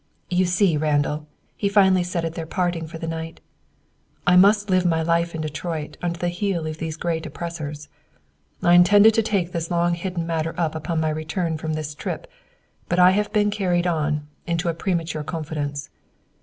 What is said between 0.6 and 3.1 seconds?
Randall," he finally said at parting for the